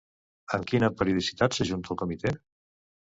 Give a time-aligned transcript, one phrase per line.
[0.57, 2.33] Amb quina periodicitat s'ajunta el comitè?